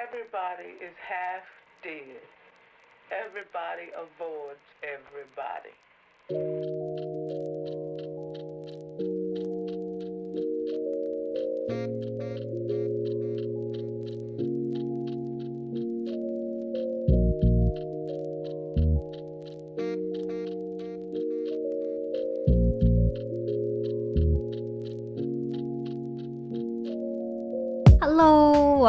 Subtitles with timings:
[0.00, 1.44] Everybody is half
[1.84, 2.24] dead.
[3.12, 5.76] Everybody avoids everybody.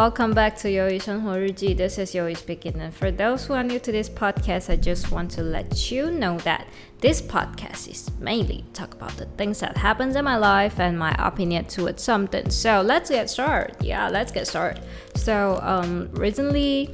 [0.02, 1.76] Welcome back to Yoi Ji.
[1.76, 5.12] This is Yoi speaking, and for those who are new to this podcast, I just
[5.12, 6.66] want to let you know that
[7.02, 11.12] this podcast is mainly talk about the things that happens in my life and my
[11.20, 12.50] opinion towards something.
[12.50, 13.76] So let's get started.
[13.80, 14.84] Yeah, let's get started.
[15.14, 16.90] So um, recently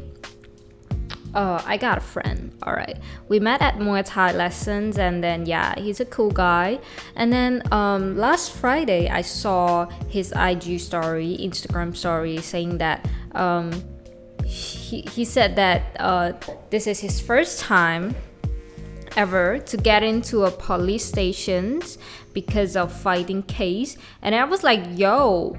[1.34, 2.52] uh, I got a friend.
[2.64, 6.80] All right, we met at Muay Thai lessons, and then yeah, he's a cool guy.
[7.16, 13.72] And then um, last Friday, I saw his IG story, Instagram story, saying that um,
[14.44, 16.34] he he said that uh,
[16.70, 18.16] this is his first time
[19.16, 21.98] ever to get into a police stations
[22.34, 25.58] because of fighting case, and I was like, yo,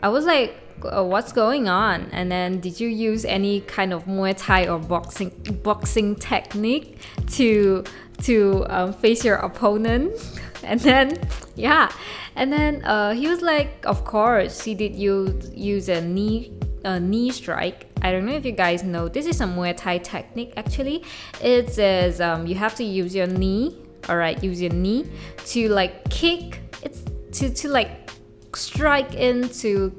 [0.00, 2.08] I was like uh, what's going on?
[2.12, 5.30] And then did you use any kind of Muay Thai or boxing
[5.62, 6.98] boxing technique
[7.32, 7.84] to
[8.22, 10.12] to um, face your opponent?
[10.62, 11.18] and then
[11.54, 11.90] yeah,
[12.36, 16.52] and then uh, he was like, of course, he did use use a knee
[16.84, 17.86] a knee strike.
[18.02, 19.08] I don't know if you guys know.
[19.08, 20.52] This is a Muay Thai technique.
[20.56, 21.04] Actually,
[21.40, 23.76] it says um, you have to use your knee.
[24.08, 25.10] All right, use your knee
[25.46, 26.60] to like kick.
[26.82, 27.02] It's
[27.38, 28.10] to to like
[28.54, 29.92] strike into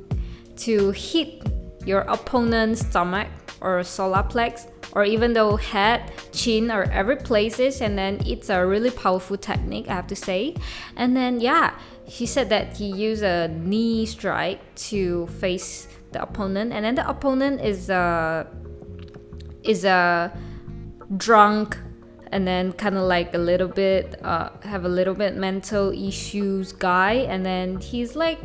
[0.59, 1.43] to hit
[1.85, 3.27] your opponent's stomach
[3.61, 8.65] or solar plex or even though head, chin or every places and then it's a
[8.65, 10.55] really powerful technique I have to say.
[10.95, 16.73] And then yeah, he said that he used a knee strike to face the opponent
[16.73, 18.47] and then the opponent is a
[19.63, 20.35] is a
[21.17, 21.77] drunk
[22.31, 26.71] and then kind of like a little bit uh, have a little bit mental issues
[26.71, 28.39] guy and then he's like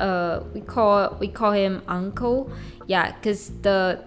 [0.00, 2.50] uh we call we call him uncle.
[2.86, 4.04] Yeah because the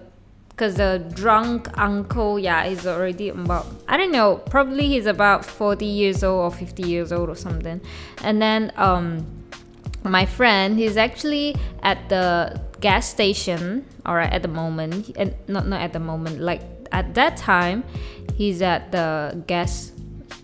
[0.50, 5.84] because the drunk uncle yeah he's already about i don't know probably he's about 40
[5.84, 7.82] years old or 50 years old or something.
[8.24, 9.26] And then um
[10.04, 15.66] my friend he's actually at the gas station all right at the moment and not
[15.68, 16.62] not at the moment like
[16.92, 17.84] at that time
[18.36, 19.92] he's at the gas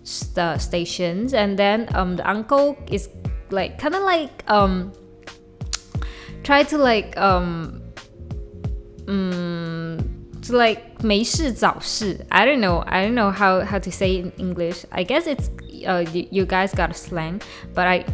[0.04, 1.34] st- stations.
[1.34, 3.08] And then um the uncle is
[3.50, 4.92] like kind of like um
[6.42, 7.82] try to like um
[9.08, 9.98] um
[10.42, 12.24] to like 没事找事.
[12.28, 12.78] I don't know.
[12.86, 14.84] I don't know how how to say in English.
[14.90, 15.50] I guess it's
[15.86, 17.40] uh you, you guys got a slang,
[17.74, 18.04] but I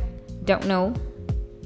[0.44, 0.94] don't know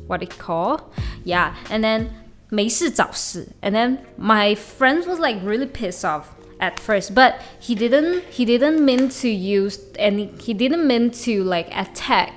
[0.06, 0.82] what it called.
[1.24, 2.08] Yeah, and then
[2.50, 3.48] 没事找事.
[3.62, 8.44] And then my friend was like really pissed off at first but he didn't he
[8.44, 12.32] didn't mean to use any he didn't mean to like attack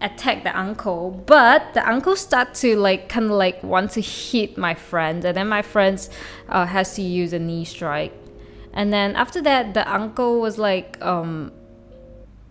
[0.00, 4.56] attack the uncle but the uncle start to like kind of like want to hit
[4.56, 6.08] my friend and then my friend
[6.48, 8.12] uh, has to use a knee strike.
[8.72, 11.52] And then after that the uncle was like um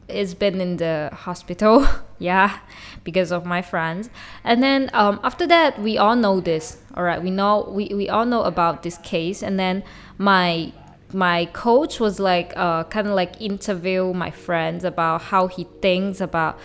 [0.07, 1.87] it's been in the hospital
[2.19, 2.59] yeah
[3.03, 4.09] because of my friends.
[4.43, 8.09] And then um, after that we all know this all right we know we, we
[8.09, 9.41] all know about this case.
[9.41, 9.83] And then
[10.17, 10.71] my
[11.11, 16.21] my coach was like uh, kind of like interview my friends about how he thinks
[16.21, 16.59] about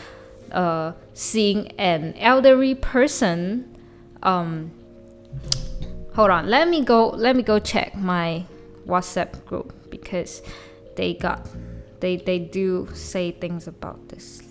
[0.55, 3.77] uh, seeing an elderly person
[4.23, 4.71] um,
[6.15, 8.45] hold on let me go let me go check my
[8.87, 10.43] whatsapp group because
[10.97, 11.49] they got
[12.01, 14.43] they they do say things about this.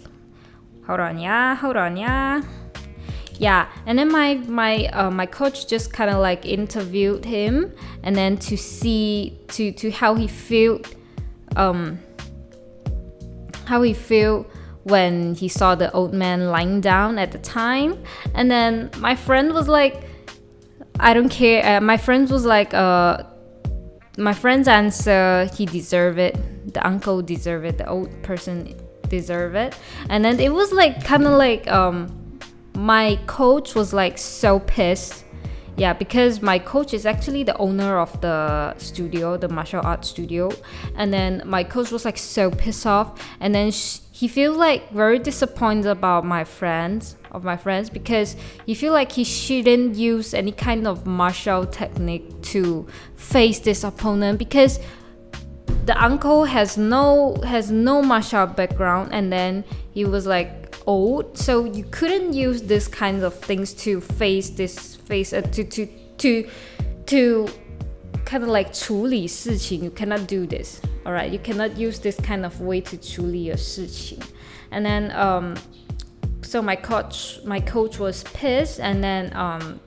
[0.87, 2.41] Hold on yeah hold on yeah
[3.39, 7.71] yeah and then my my uh, my coach just kind of like interviewed him
[8.03, 10.93] and then to see to to how he felt
[11.55, 11.99] um
[13.65, 14.45] how he feel
[14.83, 18.03] when he saw the old man lying down at the time.
[18.33, 20.03] And then my friend was like,
[20.99, 21.77] I don't care.
[21.77, 23.23] Uh, my friend was like, uh,
[24.17, 26.73] my friend's answer, he deserved it.
[26.73, 27.77] The uncle deserved it.
[27.77, 28.75] The old person
[29.07, 29.75] deserved it.
[30.09, 32.39] And then it was like kind of like um,
[32.75, 35.23] my coach was like so pissed.
[35.75, 40.51] Yeah, because my coach is actually the owner of the studio, the martial arts studio.
[40.95, 43.19] And then my coach was like so pissed off.
[43.39, 48.35] And then she, he feels like very disappointed about my friends of my friends because
[48.67, 54.37] he feel like he shouldn't use any kind of martial technique to face this opponent
[54.37, 54.79] because
[55.85, 61.35] the uncle has no has no martial background and then he was like old.
[61.35, 65.87] So you couldn't use this kinds of things to face this face uh, to to
[66.19, 66.47] to
[67.07, 67.47] to
[68.24, 71.30] kind of like 处理事情，you cannot do this, alright?
[71.30, 74.18] You cannot use this kind of way to 处理your 事情。
[74.70, 75.56] And then um,
[76.42, 79.80] so my coach my coach was pissed, and then um,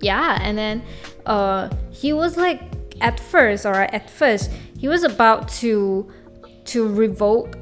[0.00, 0.82] yeah, and then
[1.26, 2.60] uh, he was like
[3.00, 6.08] at first, alright, at first he was about to
[6.66, 7.56] to revoke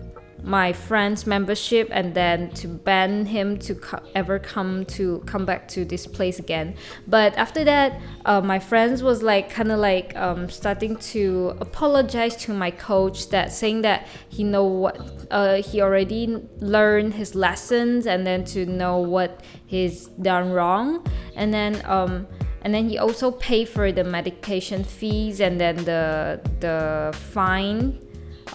[0.46, 5.68] my friend's membership and then to ban him to co- ever come to come back
[5.68, 6.76] to this place again.
[7.08, 12.36] But after that uh, my friends was like kind of like um, starting to apologize
[12.38, 18.06] to my coach that saying that he know what uh, he already learned his lessons
[18.06, 21.06] and then to know what he's done wrong.
[21.36, 22.28] And then um,
[22.62, 28.00] and then he also paid for the medication fees and then the the fine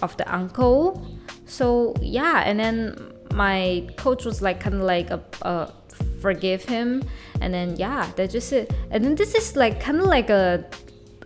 [0.01, 1.10] of the uncle
[1.50, 2.96] so yeah and then
[3.34, 5.72] my coach was like kind of like a, a
[6.20, 7.02] forgive him
[7.40, 10.64] and then yeah that's just it and then this is like kind of like a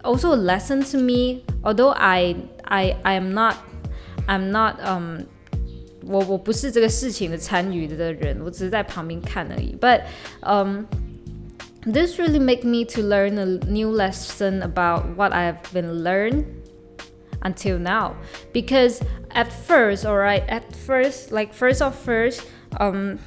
[0.05, 2.35] also a lesson to me although i
[2.65, 3.57] i i am not
[4.29, 5.27] i'm not um
[6.03, 9.77] 我我不是这个事情的参与的人，我只是在旁边看而已。
[9.79, 10.05] But
[10.43, 10.87] um,
[11.85, 16.45] this really made me to learn a new lesson about what I have been learned
[17.43, 18.15] until now
[18.55, 19.03] because
[19.36, 22.48] at first all right at first like first of first
[22.80, 23.20] um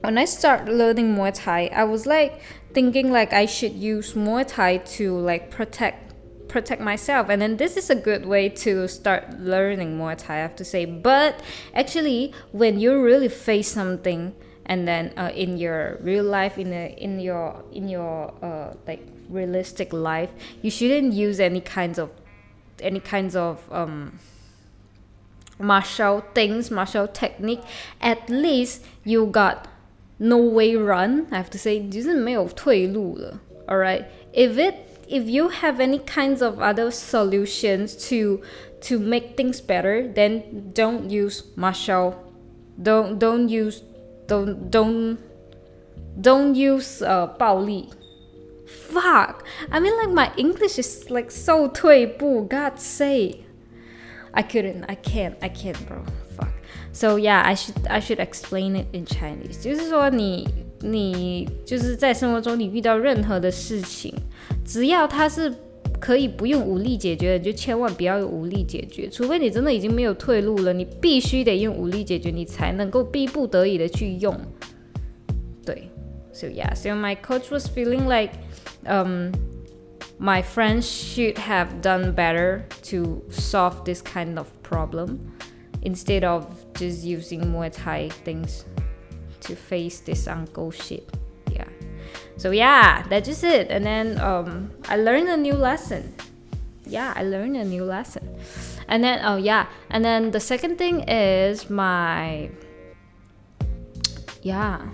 [0.00, 2.40] when i start learning muay thai i was like
[2.72, 6.04] thinking like i should use muay thai to like protect
[6.54, 7.28] protect myself.
[7.30, 10.64] And then this is a good way to start learning muay thai i have to
[10.64, 10.84] say.
[10.84, 11.40] But
[11.74, 14.34] actually when you really face something
[14.66, 19.02] and then uh, in your real life in the in your in your uh, like
[19.28, 20.30] realistic life
[20.62, 22.10] you shouldn't use any kinds of
[22.80, 24.18] any kinds of um,
[25.59, 27.61] martial things, martial technique,
[28.01, 29.67] at least you got
[30.17, 31.27] no way run.
[31.31, 33.39] I have to say, 就是没有退路了.
[33.67, 34.75] Alright, if it
[35.07, 38.41] if you have any kinds of other solutions to
[38.81, 42.13] to make things better, then don't use martial.
[42.81, 43.81] Don't don't use
[44.27, 45.17] don't don't
[46.21, 47.89] don't use uh 暴力
[48.69, 49.43] fuck.
[49.71, 52.47] I mean, like my English is like so 退步.
[52.47, 53.42] God say,
[54.33, 54.83] I couldn't.
[54.87, 55.33] I can't.
[55.41, 56.03] I can't, bro.
[56.37, 56.49] Fuck.
[56.91, 59.61] So yeah, I should I should explain it in Chinese.
[59.61, 60.47] 就是说你
[60.81, 64.13] 你就是在生活中你遇到任何的事情，
[64.65, 65.53] 只要它是
[65.99, 69.09] 可以不用武力解决的，你就千万不要用武力解决。
[69.09, 74.39] 除非你真的已经没有退路了，你必须得用武力解决，你才能够逼不得已的去用。
[75.65, 75.89] 对。
[76.31, 78.31] So yeah, so my coach was feeling like
[78.85, 79.33] um,
[80.18, 85.36] my friends should have done better to solve this kind of problem
[85.82, 88.64] instead of just using Muay Thai things
[89.40, 91.08] to face this uncle shit.
[91.50, 91.68] Yeah.
[92.36, 93.70] So yeah, that's just it.
[93.70, 96.14] And then um, I learned a new lesson.
[96.86, 98.36] Yeah, I learned a new lesson.
[98.88, 102.50] And then oh yeah, and then the second thing is my
[104.42, 104.86] yeah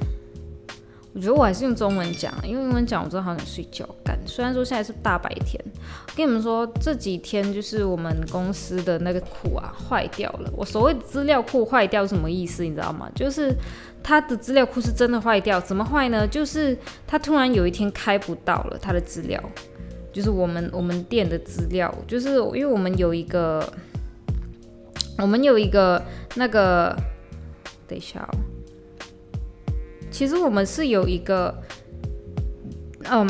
[1.12, 4.17] 我觉得我还是用中文讲，因为英文讲我真的好想睡觉干。
[4.27, 5.61] 虽然说现在是大白天，
[6.15, 10.49] 跟你们说这几天就是我们公司的那个库啊坏掉了。
[10.57, 12.62] 我所谓的资料库坏掉什么意思？
[12.62, 13.11] 你知道吗？
[13.12, 13.53] 就是
[14.05, 15.61] 它的资料库是真的坏掉。
[15.61, 16.25] 怎么坏呢？
[16.29, 16.79] 就是
[17.09, 19.43] 它突然有一天开不到了，它的资料，
[20.12, 23.69] 就是我们我们店的资料，就是因为我们有一个，
[25.19, 26.00] 我们有一个
[26.37, 26.97] 那个，
[27.88, 28.38] 等一下哦。
[30.21, 31.62] 其实我们是有一个，
[33.11, 33.27] 嗯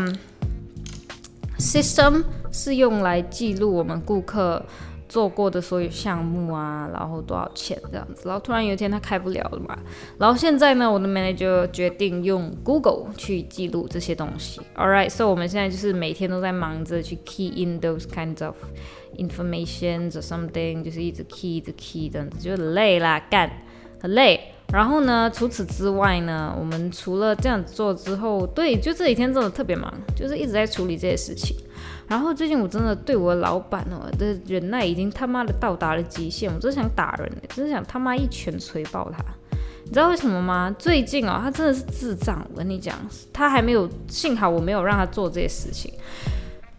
[1.57, 4.61] ，system 是用来记录我们顾客
[5.09, 8.23] 做过的所有项目啊，然后多少钱这样子。
[8.25, 9.79] 然后突然有一天他开不了了嘛，
[10.19, 14.61] 然后现在呢，我的 manager 决定用 Google 去记录这些东西。
[14.75, 18.57] Alright，所以我们现在就是每天都在忙着去 key in those kinds of
[19.17, 23.49] information or something，就是一直 key 一直 key 这样子，就很累啦，干，
[24.01, 24.41] 很累。
[24.73, 31.57] 然后呢，除此之外呢，我们除了这样做之后，对，就这几天真的特别忙，就是一直在处理这些事情。
[32.07, 39.25] 然后最近我真的对我老板哦的忍耐已经他妈的到达了极限，我真想打人，真的想他妈一拳捶爆他。
[39.85, 40.75] 你知道为什么吗？
[40.79, 42.97] 最近哦，他真的是智障，我跟你讲，
[43.33, 45.93] 他还没有，幸好我没有让他做这些事情。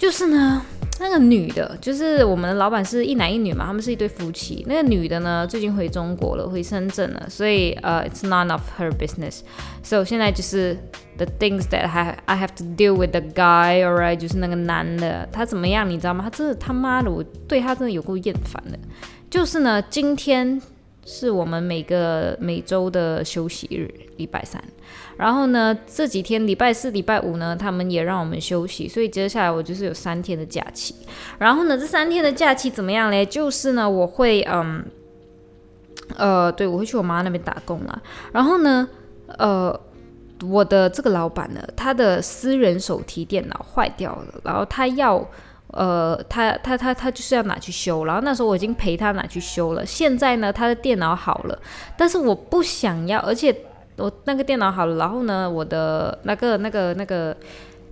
[0.01, 0.60] 就是呢，
[1.00, 4.65] 那个女的，就是我们的老板是一男一女嘛，他们是一对夫妻。
[4.67, 9.41] 那个女的呢，最近回中国了，回深圳了，所以呃、，it's none of her business。
[9.84, 10.75] 所以现在就是
[11.17, 16.24] the things that I I have to deal with the guy，alright，就是那个男的，他怎么样，你知道吗？
[16.24, 18.79] 他真的他妈的，我对他真的有够厌烦的。
[19.29, 20.60] 就是呢，今天
[21.05, 24.63] 是我们每个每周的休息日，礼拜三。
[25.17, 30.96] 然后呢，这几天礼拜四、礼拜五呢，他们也让我们休息，所以接下来我就是有三天的假期。
[31.38, 33.25] 然后呢，这三天的假期怎么样嘞？
[33.25, 34.84] 就是呢，我会嗯，
[36.17, 38.01] 呃，对，我会去我妈那边打工啦。
[38.31, 38.88] 然后呢，
[39.38, 39.79] 呃，
[40.48, 45.27] 我的这个老板呢，他的私人手提电脑坏掉了，然后他要。
[45.71, 49.85] 呃，他他他他就是要拿去修，然后那时候我已经陪他拿去修了。
[49.85, 51.57] 现在呢，他的电脑好了，
[51.97, 53.55] 但是我不想要，而且
[53.97, 57.37] 我那个电脑好了，然后呢，我的那个那个那个那个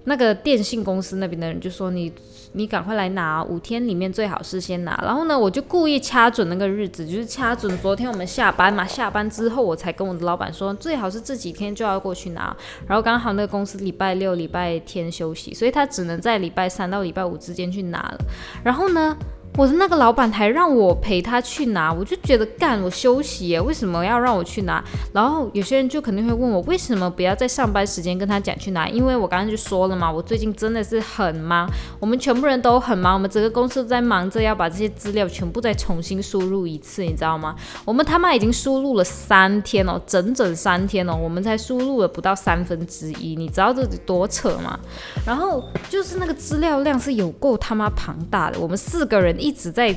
[0.05, 2.11] 那个电信公司那边的人就说你。
[2.53, 4.99] 你赶快来拿，五天里面最好是先拿。
[5.03, 12.53] 然后呢，我就故意掐准那个日子，就是掐准昨天我们下班嘛，下班之后我才跟我的老板说，最好是这几天就要过去拿。
[12.87, 18.17] 然后刚好那个公司礼拜六、礼拜天休息，所以他只能在礼拜三到礼拜五之间去拿了。
[18.63, 19.15] 然后呢，
[19.59, 24.81] 我的那个老板还让我陪他去拿，我就觉得干，我休息耶，为什么要让我去拿？
[25.11, 28.87] 然后有些人就肯定会问我，为什么不要在上班时间跟他讲去拿？
[28.87, 37.53] 因为我刚刚就说了嘛，我最近真的是很忙，我们全部人都很忙，我们整个公司在忙着要把这些资料全部再重新输入一次，你知道吗？
[37.83, 44.79] 我们他妈已经输入了三天哦，整整三天哦，我们才输入了不到三分之一，你知道这多扯吗？
[45.25, 49.48] 然后就是那个资料量是有够他妈庞大的，我们四个人一。
[49.49, 49.89] 一直在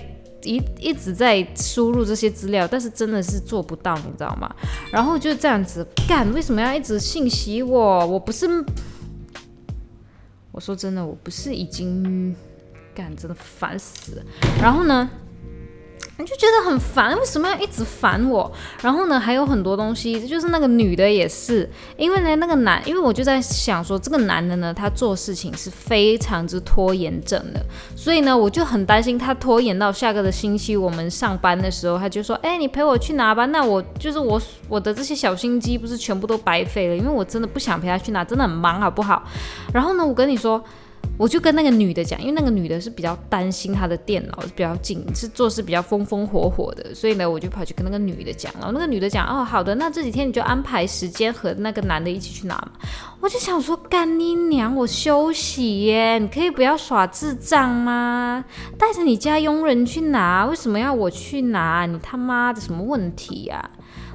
[0.45, 4.51] 一一直在输入这些资料，但是真的是做不到，你知道吗？
[4.91, 8.07] 然后就这样子干，为什么要一直信息我？
[8.07, 8.47] 我不是，
[10.51, 12.35] 我说真的，我不是已经
[12.95, 14.23] 干，真的烦死了。
[14.59, 15.11] 然后呢？
[16.25, 18.51] 就觉得很烦，为什么要一直烦我？
[18.83, 27.65] 然后呢，还有很多东西，就是那个女的也是，因为呢，那个男，因为我就在想说，这个男的呢，他做事情是非常之拖延症的，
[27.97, 39.23] 所以呢，我就很担心他拖延到下个的星期我们上班的时候，他就说，哎，你陪我去拿吧，那我就是我我的这些小心机不是全部都白费了，因为我真的不想陪他去拿，真的很忙，好不好？
[39.73, 40.63] 然后呢，我跟你说。
[41.19, 52.73] 我就跟那个女的讲，因为那个女的是比较担心她的电脑比较紧，是做事比较风风火火的，所以呢，我就跑去跟那个女的讲，然后那个女的讲，哦，好的，那这几天你就安排时间和那个男的一起去拿嘛。
[53.21, 58.45] 我就想说，干你娘，我休息耶，你可以不要耍智障吗？
[58.77, 61.87] 带着你家佣人去拿，为什么要我去拿？
[61.87, 63.71] 你他妈的什么问题呀？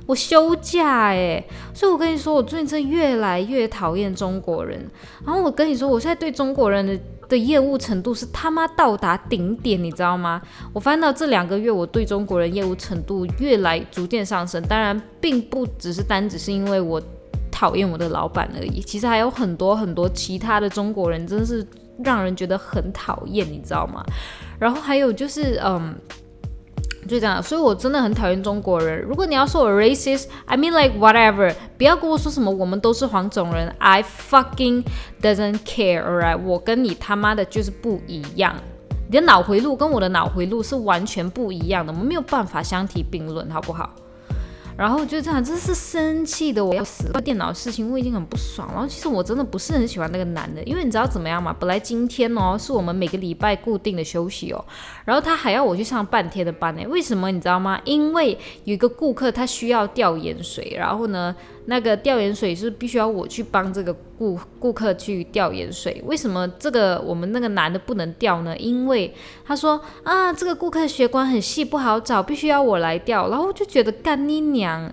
[0.08, 4.90] 我休假诶，所以我跟你说，我最近真的越来越讨厌中国人。
[5.26, 6.98] 然后我跟你说，我现在对中国人的
[7.28, 10.42] 的厌恶程度是他妈到达顶点，你知道吗？
[10.72, 14.64] 我发现到这两个月，我对中国人厌恶程度越来逐渐上升。
[14.64, 17.02] 当然，并不只是单只是因为我
[17.52, 21.68] 讨厌我的老板而已，其实还有很多很多其他的中国人，真是
[22.02, 24.02] 让人觉得很讨厌，你知道吗？
[24.58, 25.94] 然后还有就是，嗯。
[27.08, 29.02] 就这样，所以我真的很讨厌中国人。
[29.02, 34.84] 如果你要说我 racist，I mean like whatever，不要跟我说什么我们都是黄种人，I fucking
[35.22, 36.38] doesn't care，alright？
[36.44, 38.56] 我跟你他妈的就是不一样，
[39.10, 43.90] 你的脑回路跟我的脑回路是完全不一样的，我们没有办法相提并论，好不好？
[44.78, 47.20] 然后就这样，真是生气的我要死了。
[47.20, 51.56] 电脑事情我已经很不爽，然后其实我真的不是很喜欢那个男的，因为你知道怎么样吗？
[51.60, 54.64] 本来今天哦是我们每个礼拜固定的休息哦，
[55.04, 56.86] 然后他还要我去上半天的班呢。
[56.88, 57.82] 为什么你知道吗？
[57.84, 61.36] 因为有一个顾客他需要吊盐水，然后呢。
[61.70, 68.56] 那个吊盐水是必须要我去帮这个顾顾客去吊盐水，为什么这个我们那个男的不能吊呢？
[68.58, 69.14] 因为
[69.46, 73.30] 他说啊，这个顾客的血管很细，不好找，必须要我来吊。
[73.30, 74.90] 然后我就觉得干你娘，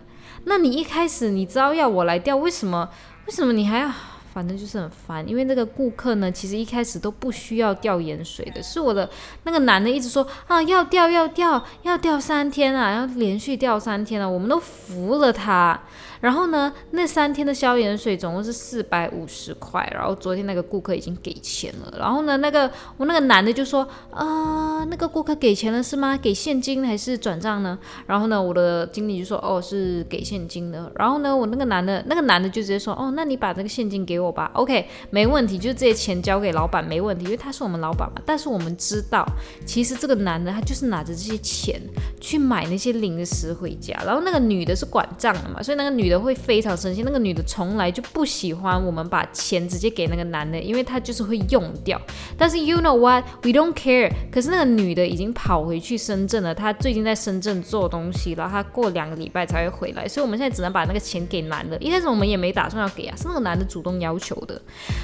[0.46, 2.90] 那你一开始你知道要我来吊，为什么？
[3.26, 3.90] 为什么你还要？
[4.34, 9.08] 反正就是很烦，因为那个顾客呢，其实一开始都不需要吊盐水的，是我的
[9.44, 15.80] 那个男的一直说啊，要吊要吊要吊三天啊，要连续吊三天啊，我们都服了他。
[16.24, 21.94] 然后呢，那三天的消炎水总共是四百五十块，然后昨天那个顾客已经给钱了。
[21.98, 26.16] 然后呢，那个我那个男的就说啊，那个顾客给钱了是吗？
[26.16, 27.78] 给现金还是转账呢？
[28.06, 30.90] 然后呢，我的经理就说哦，是给现金的。
[30.96, 34.50] 然后呢，我那个男的那个男的就直接说哦，那你把这个现金给我吧。
[34.54, 38.22] OK，没问题，就这些钱交给老板没问题，因为他是我们老板嘛。
[38.24, 39.26] 但是我们知道，
[39.66, 41.78] 其实这个男的他就是拿着这些钱
[42.18, 43.94] 去买那些零食回家。
[44.06, 46.13] 然后那个女的是管账的嘛，所以那个女的。
[46.18, 52.00] 会非常生气，那个女的从来就不喜欢我们把钱直接给那个男的，因为她就是会用掉。
[52.36, 54.10] 但是 you know what，we don't care。
[54.32, 61.76] 可是那个女的已经跑回去深圳了，她最近在深圳做东西，然后她过两个礼拜才会回来，所以我们现在只能把那个钱给男的。
[61.78, 64.60] 一开始我们也没打算要给啊，是那个男的主动要求的，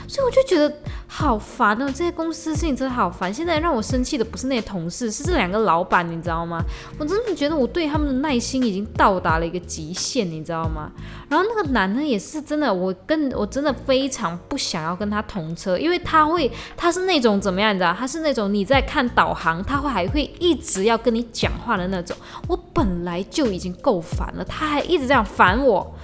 [0.09, 0.75] 所以我就觉得
[1.07, 3.33] 好烦哦，这些公司事情真的好烦。
[3.33, 6.63] 现在让我生气的不是那些同事，是这两个老板，你知道吗？
[6.99, 10.91] 我真的觉得我对他们的耐心已经到达了一个极限，你知道吗？
[11.29, 17.95] 然后那个男的也是真的，我跟我真的非常不想要跟他同车，因为他会，他是那种怎么样，你知道？
[17.97, 22.17] 他是那种你在看导航，他会还会一直要跟你讲话的那种。
[22.49, 25.95] 我本来就已经够烦了，他还一直这样烦我。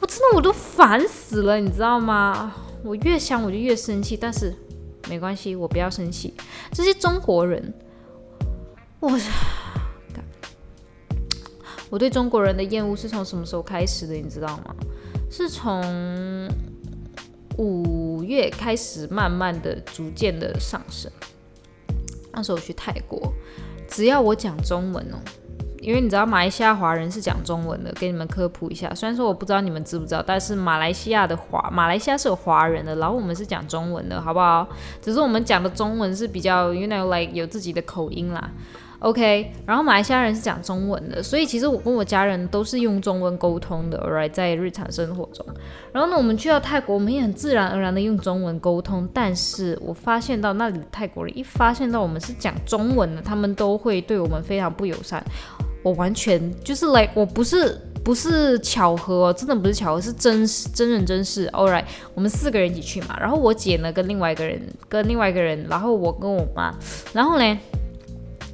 [0.00, 2.54] 我真的我都烦死了，你知道吗？
[2.82, 4.54] 我越想我就越生气，但是
[5.08, 6.32] 没关系，我不要生气。
[6.72, 7.74] 这些中国人，
[8.98, 9.10] 我
[11.90, 14.14] 我对中国人的厌恶是从什么时候开始的？
[14.14, 14.74] 你知道吗？
[15.30, 16.48] 是从
[17.58, 21.10] 五月开始，慢慢的、逐渐的上升。
[22.32, 23.32] 那时候我去泰国，
[23.88, 25.18] 只要我讲中文哦。
[25.80, 28.94] 因为你知道马来西亚华人是讲中文的，给你们科普一下。
[28.94, 34.68] 虽然说我不知道你们知不知道，但是马来西亚的华，马来西亚是有华人的，然后我们是讲中文的，好不好？
[35.00, 38.50] 只是我们讲的中文是比较，you know like 有自己的口音啦。
[39.00, 45.44] OK，然后马来西亚人是讲中文的，所以其实我跟我家人都是用中文沟通的，alright，在日常生活中。
[45.90, 49.08] 然后呢，我们去到泰国，我们也很自然而然的用中文沟通。
[49.14, 55.24] 但是我发现到那里的泰国人一发现到我们是讲中文的，他们都会对我们非常不友善。
[55.82, 61.48] 我完全就是 like 我不是不是巧合哦，真的不是巧合，是真实真人真事。
[61.54, 66.74] All right，我们四个人一起去嘛，然后我姐呢跟另外一个人跟另外一个人，然后我跟我妈，
[67.14, 67.58] 然后呢，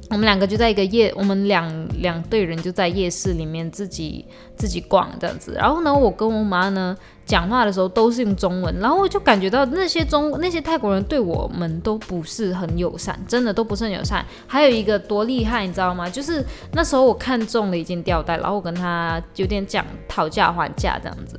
[0.09, 5.53] 我们两个就在一个夜，我们两两队人就在夜市里面自己自己逛这样子。
[5.55, 6.95] 然后呢，我跟我妈呢。
[7.27, 14.25] 讲话的时候都是用中文，然后我就感觉到那些中那些泰国人对我们都不是很友善，真的都不是很友善。
[14.47, 16.09] 还有一个多厉害，你知道吗？
[16.09, 21.37] 就是那时候我看中了一件吊带，然后我跟他有点讲讨价还价这样子。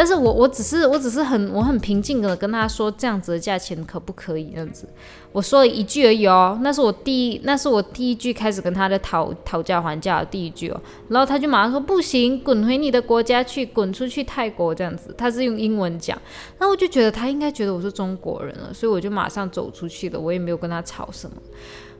[0.00, 4.88] 但是我我只是我只是很我很平静的跟他说，这样子的价钱可不可以这样子，
[5.30, 16.18] 我说了一句而已哦，那是我第一那是我第一句开始跟他的讨讨价还价的第一句哦，然后他就马上说不行，滚回你的国家去，滚出去泰国这样子，他是用英文讲，
[16.58, 21.36] 那我就觉得他应该觉得我是中国人了，所以我就马上走出去了，我也没有跟他吵什么。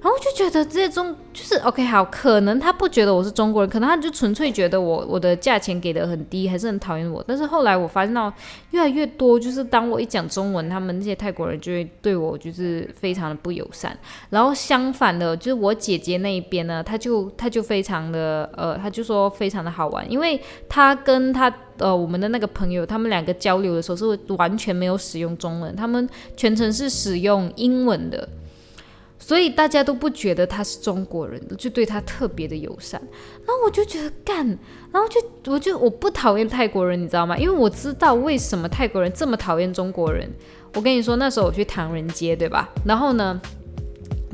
[0.02, 7.22] 然后就觉得这些中就是 OK 好，可能他不觉得我是中国人，可能他就纯粹觉得我我的价钱给的很低，还是很讨厌我。
[7.28, 8.32] 但是后来我发现到
[8.70, 13.94] 越来越多，就是当我一讲中文，他们那些泰国人就会对我就是非常的不友善。
[14.30, 26.08] 然后相反的，就是我姐姐那一边呢，他就他就非常的呃，他就说非常的好玩，因为他跟他呃我们的那个朋友，他们两个交流的时候是完全没有使用中文，他们
[26.38, 28.26] 全程是使用英文的。
[29.22, 33.00] 所以大家都不觉得他是中国人，就对他特别的友善。
[33.46, 34.44] 然后我就觉得干，
[34.90, 37.36] 然后就我就我不讨厌泰国人，你知道吗？
[37.36, 40.28] 因为我知道为什么泰国人这么讨厌中国人。
[40.74, 42.68] 我跟你说，那时候我去唐人街，对吧？
[42.84, 43.40] 然后呢，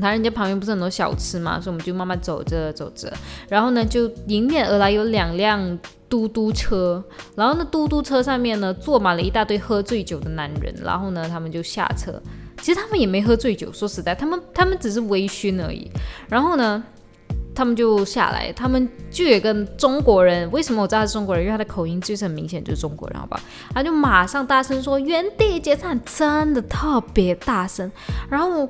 [0.00, 3.12] 唐人街旁边不是很多小吃嘛，所以我们就慢慢走着走着，
[3.48, 7.02] 然后呢，就迎面而来有两辆嘟嘟车，
[7.34, 12.22] 然后那嘟嘟车上面呢坐满了一大堆喝醉酒的男人，然后呢，他们就下车。
[12.62, 15.90] 其实他们也没喝醉酒，说实在，他们他们只是微醺而已。
[16.28, 16.82] 然后呢，
[17.54, 20.50] 他们就下来，他们就有跟中国人。
[20.50, 21.44] 为什么我知道他是中国人？
[21.44, 23.40] 因为他的口音就是很明显就是中国人，好吧？
[23.72, 27.90] 他就马上大声说：“原地解散！”真的特别大声。
[28.28, 28.68] 然后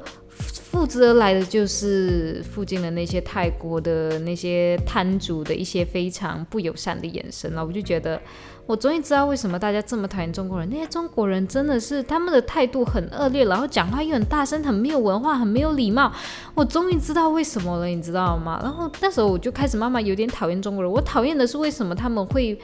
[0.76, 7.64] 复制而来的就是附近的那些泰国的那些摊主的一些非常不友善的眼神了。
[7.64, 8.20] 我就觉得。
[8.68, 10.68] 我终于知道为什么大家这么讨厌中国人。
[10.68, 16.12] 那些中国人真的是他们的态度很恶劣，然后讲话又很大声，很没有文化，很没有礼貌。
[16.52, 18.58] 我终于知道为什么了，你知道吗？
[18.60, 20.92] 然后那时候我就开始慢慢有点讨厌中国人。
[20.92, 22.58] 我讨厌的是为什么他们会，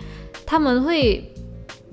[0.45, 1.33] 他们会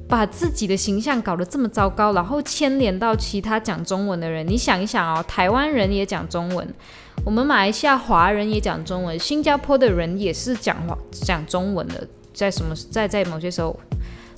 [0.10, 4.46] 把自己的形象搞得这么糟糕，然后牵连到其他讲中文的人。
[4.46, 6.68] 你想一想哦，台湾人也讲中文，
[7.24, 12.06] 我们马来西亚华人也讲中文，新加坡的人也是讲话讲中文的。
[12.34, 13.78] 在什么在在某些时候，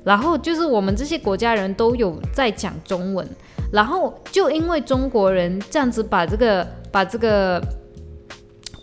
[0.03, 3.27] 然后就是我们这些国家人都有在讲中文，
[3.71, 7.61] 然后就因为中国人这样子把这个把这个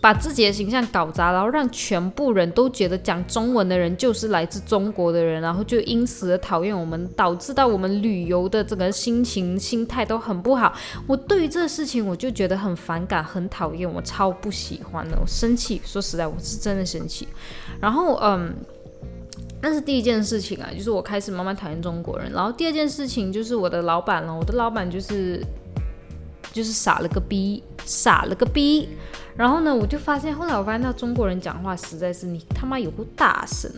[0.00, 10.72] 把自己的形象搞砸，然后让全部人都觉得讲中文的人就是来自中国的人，然后就因此而讨厌我们，导致到我们旅游的这个心情心态都很不好。
[11.06, 15.80] 我对于这个事情我就觉得很反感，很讨厌，我超不喜欢的，我生气。
[15.84, 17.26] 说实在，我是真的生气。
[17.80, 18.54] 然后嗯。
[19.60, 22.30] 那是第一件事情啊，就是我开始慢慢讨厌中国人。
[22.30, 25.44] 然后第二件事情就是我的老板了，我的老板就是，
[26.58, 28.88] 就是傻了个逼，傻了个逼。
[29.36, 33.70] 然后呢，我就发现，后来我发现到中国人讲话实在是你他妈有够大声。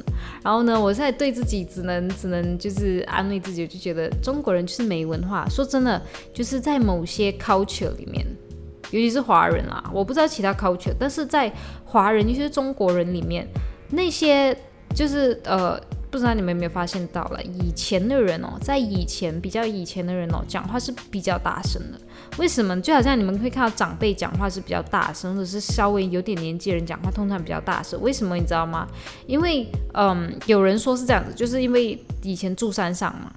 [0.43, 5.47] 然后呢，我现在对自己只能只能就是安慰自己，就觉得中国人就是没文化。
[5.51, 6.01] 说真的，
[6.33, 8.27] 就是在某些 culture 里面，
[8.91, 11.53] 尤其是华人啊，我不知道其他 culture，但是在
[11.85, 13.47] 华人，尤其是中国人里面，
[13.91, 14.57] 那些
[14.95, 15.79] 就是呃。
[16.11, 22.01] 不知道你们有没有发现到了，以前的人哦，在以前比较以前的人哦，讲话是比较大声的。
[22.39, 22.81] 为什么？
[22.81, 28.01] 就好像你们会看到长辈讲话是比较大声，或者是稍微有点年纪人讲话通常比较大声。
[28.01, 28.35] 为什么？
[28.37, 28.89] 你知道吗？
[29.27, 33.31] 因为嗯，有人说是这样子，就是因为以前住山上嘛，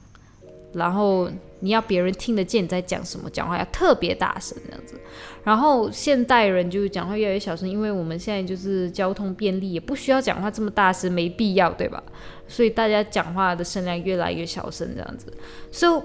[0.73, 1.29] 然后
[1.59, 4.95] 你要别人听得见你在讲什么，讲话要特别大声这样子。
[5.43, 12.01] 然后现代人就讲话越来越小声，因为我们现在就是交通便利，也不需要讲话这么大声，没必要，对吧？
[12.47, 15.33] 所以大家讲话的声量越来越小声，这样子。
[15.69, 16.01] 所以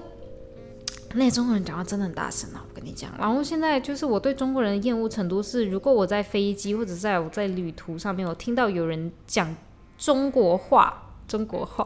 [1.15, 3.11] 那中国人讲话真的很大声啊，我跟你讲。
[3.17, 9.55] 然后现在就是我对中国人的厌恶程度是，如果我在飞机或者在我在旅途上面，我听到有人讲
[9.97, 11.85] 中国话， 中国话，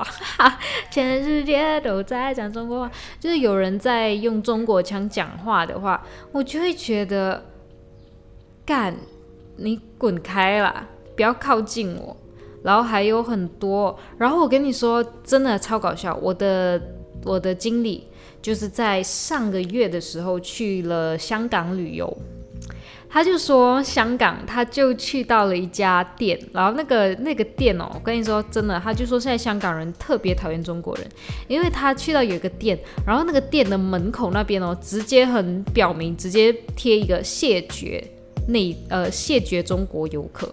[0.92, 7.46] 全世界都在讲中国话，就是有人在用中国腔讲话的话，我就会觉得，
[8.66, 8.96] 干，
[9.58, 12.16] 你滚开啦，不要靠近我。
[12.64, 16.18] 然后还有很多，然后我跟你说，真的超搞笑。
[16.22, 16.82] 我的
[17.26, 18.08] 我的经理
[18.44, 22.16] 就是在上个月的时候去了香港旅游。
[23.10, 31.08] 他就说香港，他就去到了一家店，然后那个那个店哦，我跟你说真的，他就说现在香港人特别讨厌中国人，
[31.48, 32.76] 因为他去到有一个店，
[33.06, 38.04] 然后那个店的门口那边哦，直接很表明，直接贴一个谢绝
[38.48, 40.52] 那呃谢绝中国游客。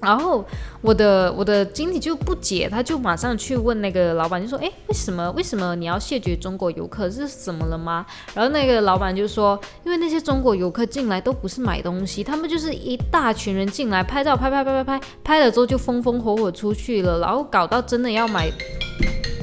[0.00, 0.44] 然后
[0.80, 7.08] 我的我的经理就不解，他就马上去问那个老板，就说：“哎，为什么为什么你要谢绝中国游客？
[7.08, 18.50] 这是怎么了吗？”然后那个老板就说：“因为那些中国游客进来都不是买东西，他们就是一大群人进来拍照，拍拍拍拍拍，拍了之后就风风火火出去了，然后搞到真的要买，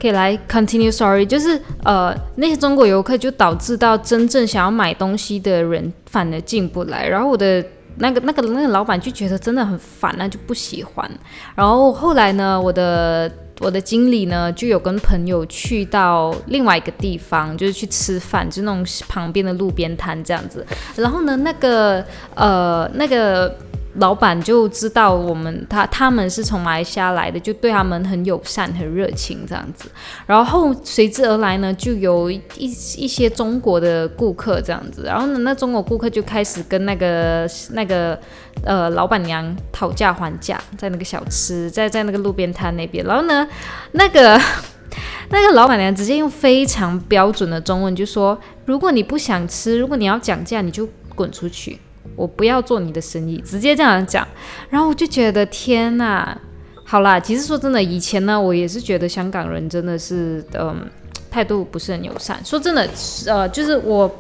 [0.02, 7.64] 可以来 continue sorry，就是呃那些中国游客就导致到真正想要买东西的人反而进不来，然后我的
[7.98, 11.08] 那个那个那个老板就觉得真的很烦，那就不喜欢。
[11.54, 20.66] 然后后来呢，我的我的经理呢就有跟朋友去到另外一个地方，就是去吃饭，就那种旁边的路边摊这样子。
[20.96, 23.56] 然后呢，那个呃那个。
[23.95, 29.89] 老板就知道我们他他们是从马来西亚来的，就对他们很友善、很热情这样子。
[30.25, 35.04] 然后随之而来呢，就有一一些中国的顾客这样子。
[35.04, 38.17] 然后呢，那中国顾客就开始跟那个那个
[38.63, 43.06] 呃老板娘讨价还价，在那个小吃，在在那个路边摊那边。
[43.06, 43.45] 然后呢，
[43.91, 44.39] 那个
[45.30, 51.80] 那个老板娘直接用非常标准的中文就说：“如果你不想吃，如果你要讲价，你就滚出去。”
[52.15, 54.28] 我不要做你的生意，直接这样讲，
[54.69, 56.38] 然后我就觉得天呐，
[56.84, 60.86] 好啦，其实说真的，以前呢，我也是觉得香港人真的是，嗯，
[61.30, 62.39] 态度不是很友善。
[62.43, 62.88] 说真的，
[63.28, 64.13] 呃，就是我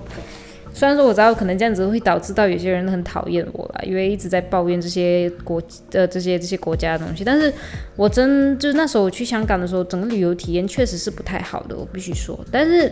[0.73, 7.53] 虽然说我知道可能这样子会导致到有些人很讨厌我啦，因为一直在抱怨这些国的、呃、这些这些国家的东西，但是
[7.95, 12.91] 我真就是那时候我去香港的时候，整个旅游体验确实是不太好的，我必须说，但是。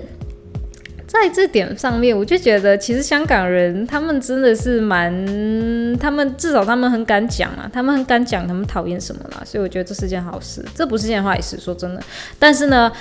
[1.09, 5.11] 在这点上面，我就觉得其实香港人他们真的是蛮，
[5.97, 12.01] 他们至少他们很敢讲啊，他们很敢讲他们讨厌什么啦，所以我觉得这是件好事，这不是件坏事，说真的。
[12.37, 12.91] 但是呢，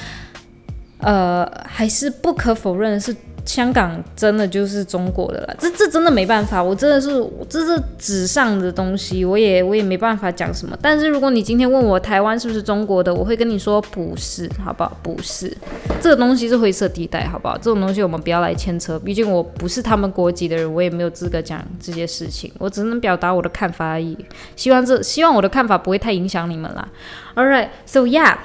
[1.01, 3.15] 呃，还是不可否认的是。
[3.49, 7.09] 香港真的就是中国的了，这这真的没办法，我真的是，
[7.49, 10.77] 这是纸上的东西，我也我也没办法讲什么。
[10.83, 14.95] 但是如果你今天问我台湾是不是中国的，我会跟你说不是，好不好？
[15.03, 15.51] 不是，
[15.99, 17.57] 这个东西是灰色地带，好不好？
[17.57, 24.15] 这种东西我们不要来牵扯，毕竟我不是他们国籍的人，我也没有资格讲这些事情，我只能表达我的看法而已。
[24.57, 26.87] 希望这希望我的看法不会太影响你们啦。
[27.35, 28.37] All right, so yeah，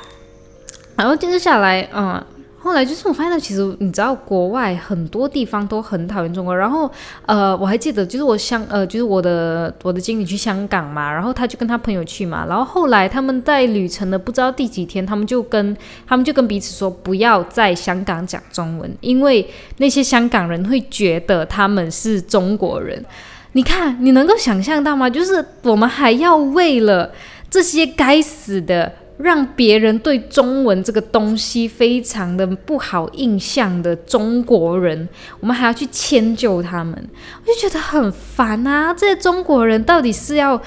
[0.96, 2.24] 然后接下来，嗯。
[2.64, 6.56] 后来就是我发现，其实你知道，国外很多地方都很讨厌中国。
[6.56, 6.90] 然后，
[7.26, 12.46] 呃，我还记得，就是我香，呃，就是我的我的经理去香港嘛，然后他就跟他朋友去嘛。
[12.48, 15.76] 然后后来他们在旅程的不知道第几天，他们就跟
[16.08, 19.46] 他们就跟彼此说，不要在香港讲中文，因为
[19.80, 23.04] 那些香港人会觉得他们是中国人。
[23.52, 25.10] 你看，你能够想象到吗？
[25.10, 27.12] 就是我们还要为了
[27.50, 28.90] 这些该死的。
[29.18, 35.08] 让别人对中文这个东西非常的不好印象的中国人，
[35.40, 37.10] 我们还要去迁就他们，
[37.42, 38.94] 我就觉得很烦啊！
[38.94, 40.60] 这些中国人到底是要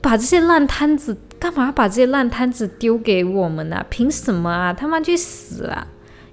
[0.00, 1.72] 把这些烂摊子干嘛？
[1.72, 3.84] 把这些烂摊子丢给我们、啊？
[3.88, 4.72] 凭什么啊？
[4.72, 5.86] 他妈去死啊！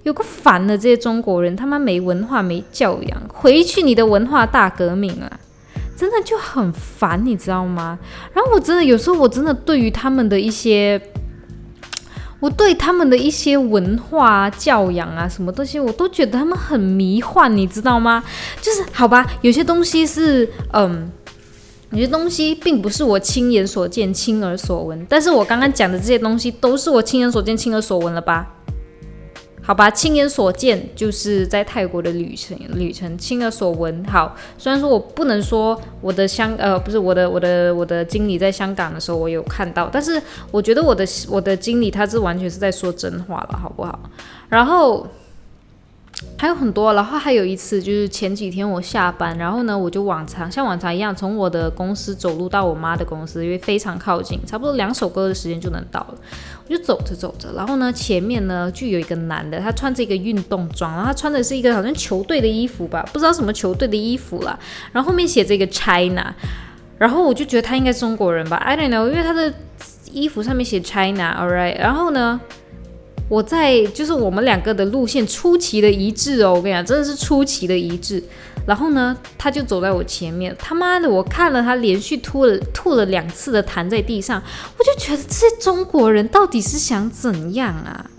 [0.03, 5.39] 有个烦的这些中国人，他妈没文化没教养，回去你的文化大革命啊！
[5.95, 7.97] 真的就很烦，你知道吗？
[8.33, 11.01] 然后我真的有时候我真的对于他们的一些，
[12.43, 18.21] 我对他们的一些文化、教养啊什么东西，我都觉得他们很迷幻，你知道吗？
[18.61, 21.09] 就是好吧，有些东西是嗯。
[21.91, 28.47] 有些东西并不是我亲眼所见、亲耳所闻，但是我刚刚讲的这些东西都是我亲眼所见、亲耳所闻了吧？
[29.65, 34.03] 好吧，亲眼所见就是在泰国的旅程，旅程亲耳所闻。
[34.03, 40.21] 好，虽然说我不能说我的香，呃，不是我的，我的，我的经理在香港的时候我有看到，但是
[40.51, 43.97] 我觉得我的我的经理他是完全是在说真话了，好不好？
[44.49, 45.07] 然后。
[46.37, 56.15] 还有很多，然后还有一次就是前几天我下班，然后呢，我就往常像往常一样从我的公司走路到我妈的公司，因为非常靠近，差不多两首歌的时间就能到了。
[56.69, 64.57] 就走着走着，然后呢，前面呢就有一个男的，他穿着一个运动装，然后他穿的是一个好像球队的衣服吧，不知道什么球队的衣服啦，
[64.91, 66.33] 然后后面写着一个 China，
[66.97, 69.53] 然后我就觉得他应该是中国人吧，I don't know，因为他的
[70.11, 72.39] 衣服上面写 China，all right，然后呢。
[73.29, 78.23] 我在就是我们两个的路线出奇的一致哦，我跟你讲，真的是出奇的一致。
[78.65, 84.41] 然后呢，他就走在我前面，他妈的，我看了他连续吐了吐了两次的痰在地上，
[84.77, 88.09] 我就觉得这些中国人到底是想怎样啊？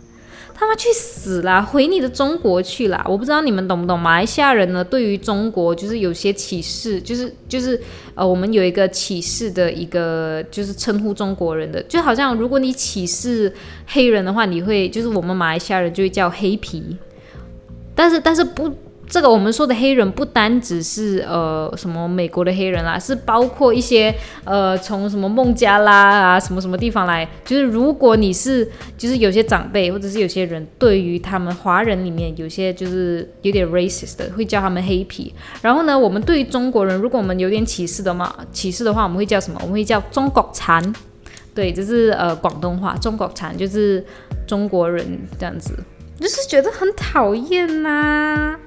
[0.55, 1.61] 他妈去死啦！
[1.61, 3.05] 回你的中国去啦！
[3.09, 3.99] 我不知道你们懂不懂？
[3.99, 7.79] 马来西亚人呢，对于中国就是有些歧视，就是就是
[8.15, 13.53] 呃，我们有一个歧视的一个就是称呼中国人的，就好像如果你歧视
[13.89, 16.97] 黑人的话，你会就是我们马来西亚人就会叫黑皮，
[17.95, 18.73] 但是但是不。
[19.09, 24.15] 这个我们说的黑人不单只是呃什么美国的黑人啦，是包括一些
[24.45, 35.35] 呃从什么孟加拉啊什么什么地方来，就是如果你是就是有些长辈或者是有些人对于他们华人里面有些就是有点 racist 的，会叫他们黑皮。
[35.63, 39.59] 然后呢，我们对于中国人，如果我们有点歧视的嘛，歧视的话，我们会叫什么？
[39.61, 40.95] 我们会叫中国残。
[41.55, 44.05] 对，就是呃广东话，中国残就是
[44.45, 45.07] 中国人
[45.39, 45.73] 这样子，
[46.19, 48.59] 就是觉得很讨厌呐、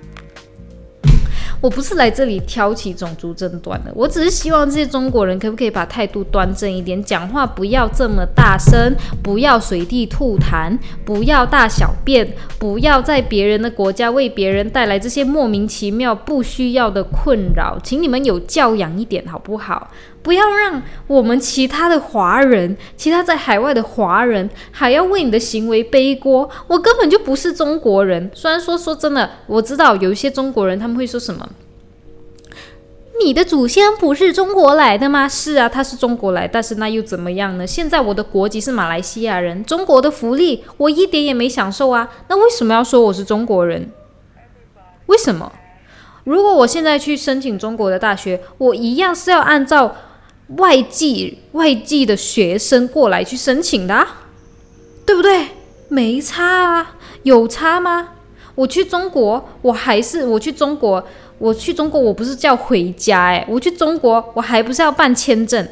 [1.59, 12.27] 我不是来这里挑起种族争端的，我只是希望这些中国人可不可以把态度端正一点，讲话不要这么大声，不要随地吐痰，不要大小便，
[12.59, 19.91] 不要在别人的国家为别人带来这些莫名其妙不需要的困扰，请你们有教养一点好不好？
[20.27, 26.49] 不要让我们其他的华人，其他在海外的华人还要为你的行为背锅。
[26.67, 28.29] 我根本就不是中国人。
[28.33, 31.47] 虽然说说真的，我知道有一些中国人他们会说什么
[33.23, 37.65] ：“你的祖先不是中国来的吗？”是啊，他是中国来，但是那又怎么样呢？
[37.65, 42.09] 现在我的国籍是马来西亚人，中国的福利我一点也没享受啊。
[42.27, 43.89] 那为什么要说我是中国人？
[45.05, 45.53] 为什么？
[46.25, 49.95] 如果我现在去申请中国的大学，我一样是要按照。
[50.55, 54.07] 外籍外籍的学生过来去申请的，
[55.05, 55.47] 对不对？
[55.89, 58.09] 没差啊，有差吗？
[58.55, 61.05] 我去中国，我还是我去中国，
[61.37, 65.67] 我去中国，我不是叫回家诶，我去中国，我还不是要办签证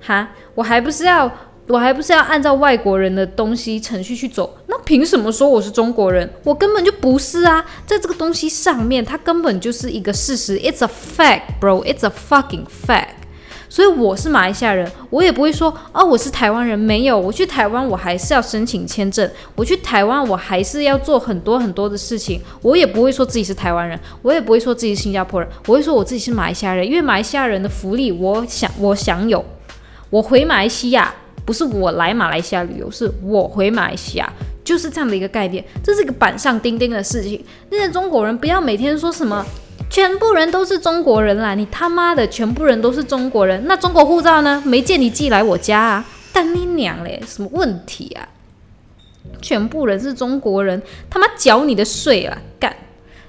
[0.00, 0.28] 哈？
[0.54, 1.30] 我还不是要，
[1.66, 4.56] 我还不是要按照外国人的东西程序去走？
[4.66, 6.30] 那凭什么说我是中国人？
[6.44, 7.64] 我根本就不是啊！
[7.86, 11.84] 在这个东西上面，它根本就是一个事实，It's a fact, bro.
[11.84, 13.17] It's a fucking fact.
[13.68, 16.78] 所以我是马来西亚人，我也不会说哦，我是台湾人。
[16.78, 19.30] 没有，我去台湾，我还是要申请签证。
[19.54, 22.40] 我去台湾，我还是要做很多很多的事情。
[22.62, 25.48] 我也不会说自己是台湾人，我也不会说自己是新加坡人。
[25.66, 29.44] 我会说我自己是马来西亚人，因为马来西亚人的福利，我想我享有。
[30.08, 34.32] 我回马来西亚，不是我来马来西亚旅游，是我回马来西亚，
[34.64, 35.62] 就是这样的一个概念。
[35.82, 37.44] 这是一个板上钉钉的事情。
[37.70, 39.44] 那些中国人不要每天说什么。
[39.90, 41.54] 全部人都是中国人啦！
[41.54, 44.62] 你他妈的，全部人都是中国人，那中国护照呢？
[44.64, 46.04] 没见你寄来我家啊！
[46.32, 47.22] 但你娘嘞！
[47.26, 48.28] 什么问题啊？
[49.40, 52.38] 全部人是中国人，他妈缴你的税啊！
[52.60, 52.74] 干，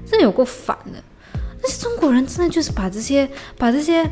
[0.05, 1.01] 真有够烦的。
[1.61, 4.09] 那些中国人真的就是把这些、把这些，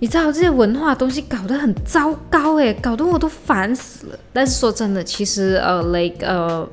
[0.00, 4.18] 你知道这些文化东西搞得很糟糕诶，搞得我都烦死了。
[4.32, 6.68] 但是说真的，其实呃，like 呃。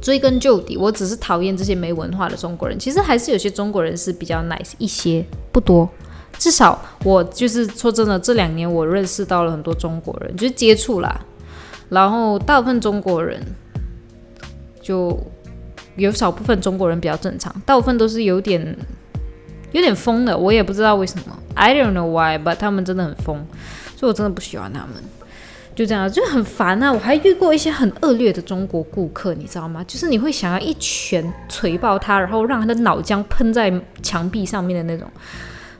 [0.00, 2.78] 追根究底，我只是讨厌这些没文化的中国人。
[2.78, 5.88] 其实还是有些中国人是比较 nice 一些，不多。
[6.38, 11.20] 至少我就是说真的，这两年我认识到了很多中国人，就是接触啦。
[11.88, 13.42] 然后大部分中国人
[14.80, 15.18] 就
[15.96, 18.76] 有少部分中国人比较正常，大部分都是有点
[19.72, 20.36] 有点疯的。
[20.36, 23.44] 我也不知道为什么，I don't know why，but 他们真的很疯，
[23.96, 25.02] 所以我真的不喜欢他们。
[25.78, 26.92] 就这样就很烦啊！
[26.92, 29.84] 我还遇过一些很恶劣的中国顾客，你知道吗？
[29.86, 35.08] 就是你会想要一拳锤爆他，然后让他的脑浆喷在墙壁上面的那种。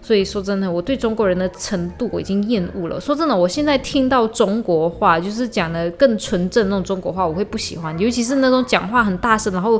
[0.08, 2.98] 所以说真的，我对中国人的程度我已经厌恶了。
[2.98, 9.78] 说真的，我现在听到中国话，就是讲的更纯正那种中国话，我会不喜欢，尤其是那种讲话很大声，然后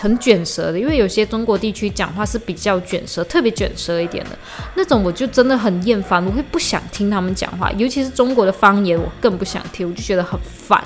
[0.00, 0.80] 很卷舌的。
[0.80, 4.30] 因为有些中国地区讲话是比较卷舌，特别卷舌一点的
[4.74, 10.82] 那种，我就真的很厌烦，我会不想听他们讲话，尤其是中国的方言，我更不想听，我就觉得很烦。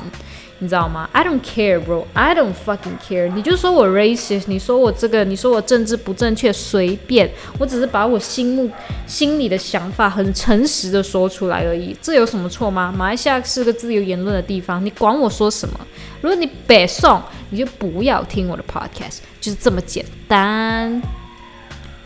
[0.64, 2.06] 你知道吗？I don't care, bro.
[2.14, 3.30] I don't fucking care.
[3.34, 7.30] 你就说我 racist，你说我这个，你说我政治不正确，随便。
[7.58, 8.70] 我只是把我心目
[9.06, 12.90] 心里的想法很诚实的说出来而已，这有什么错吗？
[12.96, 15.78] 马来西亚是个自由言论的地方，你管我说什么？
[16.22, 21.02] 如果你北宋，你就不要听我的 podcast，就是这么简单。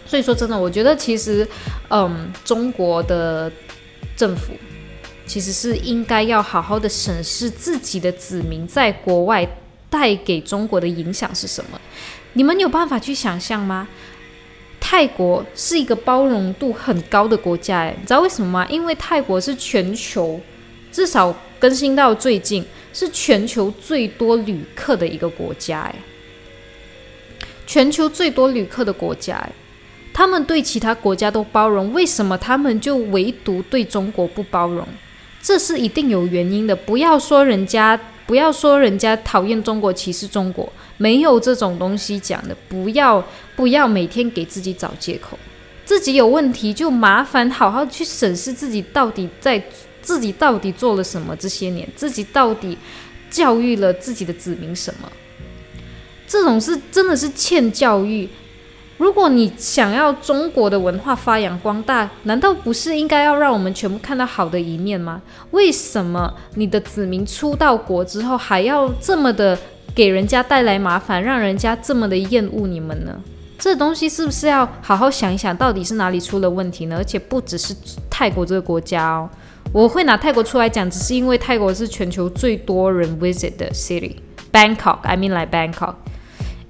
[0.04, 1.46] 所以说真的，我觉得其实，
[1.90, 3.52] 嗯，中国的
[4.16, 4.52] 政府。
[5.28, 9.46] 其实是应该要好好的审视自己的子民在国外
[9.88, 11.80] 带给中国的影响是什么。
[12.32, 13.86] 你们有办法去想象吗？
[14.80, 18.66] 泰国是一个包容度很高的国家，诶，你知道为什么吗？
[18.70, 20.40] 因为泰国是全球
[20.90, 25.94] 至少更新到最近是全球最多旅客的一个国家，诶，
[27.66, 29.52] 全球最多旅客的国家，诶，
[30.14, 34.86] 他们对其他国家都包容，为什么他们就唯独对中国不包容？
[35.48, 42.54] 这是一定有原因的，不要说人家，不要说人家讨厌中国、歧视中国，没有这种东西讲的。
[42.68, 43.24] 不要，
[43.56, 45.38] 不要每天给自己找借口，
[45.86, 49.58] 自己有问题就麻烦好好去审视自己到底在
[50.02, 52.76] 自己到底做了什么，这些年自己到底
[53.30, 55.10] 教育了自己的子民什么？
[56.26, 58.28] 这种是真的是欠教育。
[58.98, 65.22] 如果你想要中国的文化发扬光大，难道不是应该要让我们全部看到好的一面吗？
[65.52, 69.56] 为什么你的子民出到国之后还要这么的
[69.94, 73.20] 给人家带来麻烦，让人家这么的厌恶你们呢？
[73.56, 76.96] 这东西是不是要好好想一想，到底是哪里出了问题呢？
[76.96, 77.72] 而且不只是
[78.10, 79.30] 泰国这个国家哦，
[79.72, 85.94] 我会拿泰国出来讲，只是因为泰国是全球最多人 visit 的 city，Bangkok，I mean like Bangkok。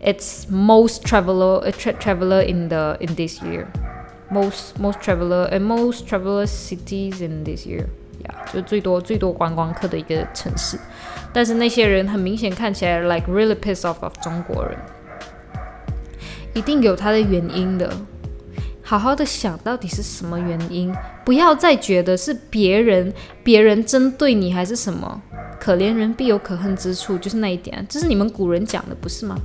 [0.00, 3.66] It's most traveler, a tra traveler in the in this year,
[4.30, 7.86] most most traveler and most traveler cities in this year.
[8.22, 10.78] Yeah，就最多最多观光客的一个城市。
[11.32, 14.78] 但是那些人很明显看起来 like really piss off of 中国人，
[16.54, 17.92] 一定有他的原因的。
[18.82, 25.20] 好好的想到底是什么原因，不要再觉得是别人别人针对你还是什么。
[25.58, 29.36] 可怜人必有可恨之处，就是那一点，这是你们古人讲的，不是吗？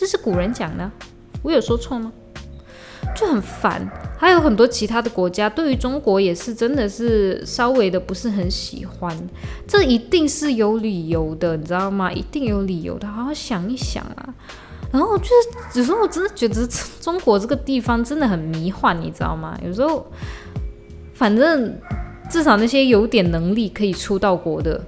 [0.00, 0.90] 这是古人讲的，
[1.42, 2.10] 我有说错吗？
[3.14, 3.86] 就很烦。
[4.16, 9.14] 还有很多其他的国家对于中国也是真的是稍微的不是很喜欢，
[9.68, 12.10] 这一定是有理由的，你知道吗？
[12.10, 14.34] 一定有理由的，好好想一想啊。
[14.90, 16.66] 然后就是有时候我真的觉得
[17.02, 19.54] 中国这个地方真的很迷幻，你知道吗？
[19.62, 20.10] 有时候
[21.12, 21.78] 反正
[22.30, 24.82] 至少那些有点能力可以出到国的，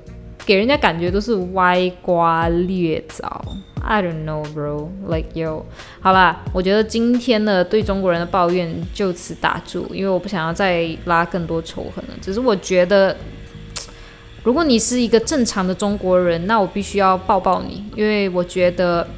[0.44, 3.42] 给人家感觉都是歪瓜裂枣。
[3.84, 4.88] I don't know, bro.
[5.08, 5.66] Like you
[6.00, 12.14] 好啦，我觉得今天的对中国人的抱怨就此打住，因为我不想要再拉更多仇恨了。
[12.20, 13.16] 只是我觉得，
[14.44, 19.08] 如果你是一个正常的中国人，那我必须要抱抱你，因为我觉得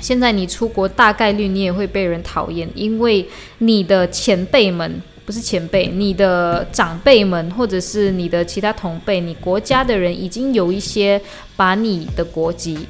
[0.00, 3.28] 现在你出国大概率你也会被人讨厌，因为
[3.58, 11.20] 你的前辈们不是前辈，你的长辈们或者是你的其他同辈，你国家的人已经有一些
[11.56, 12.86] 把你的国籍。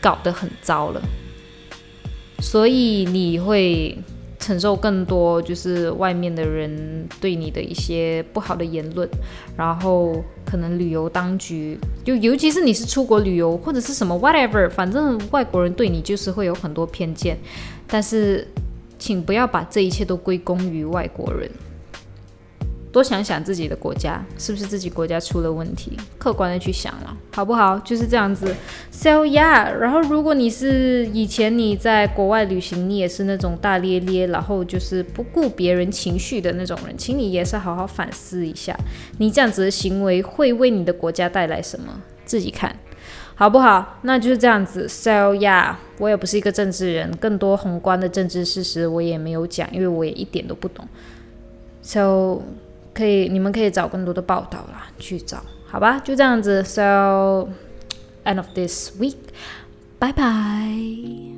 [0.00, 1.02] 搞得很糟了，
[2.38, 3.98] 所以你会
[4.38, 9.08] 承受更多，就是外面的人对你的一些不好的言论，
[9.56, 17.36] 然后可能旅游当局，就尤其是你是出国旅游或者是什么 whatever，反正外国人对你就是会有很多偏见，
[17.88, 18.46] 但是
[18.98, 21.50] 请不要把这一切都归功于外国人。
[22.90, 27.78] 多想想自己的国家是不是自己国家出了问题，客观的去想了，好不好？
[27.80, 28.52] 就是这样子。
[28.90, 38.74] So yeah，然后如果你是以前你在国外旅行，你也是那种大咧咧，然后就是不顾别人情绪的那种人，请你也是好好反思一下，
[39.18, 42.02] 你这样子的行为会为你的国家带来什么？
[42.24, 42.74] 自己看，
[43.38, 43.98] 好不好？
[44.02, 44.86] 那就是这样子。
[44.86, 50.86] So yeah，我也不是一个政治人，更多宏观的政治事实我也没有讲，因为我也一点都不懂。
[51.80, 52.42] So。
[52.94, 56.64] 可以，你们可以找更多的报道啦，去找，好吧，就这样子。
[56.64, 57.48] So
[58.24, 59.14] end of this week，
[60.00, 61.37] 拜拜。